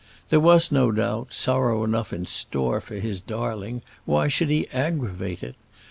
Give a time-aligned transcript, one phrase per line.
[0.29, 5.43] There was, no doubt, sorrow enough in store for his darling; why should he aggravate
[5.43, 5.55] it?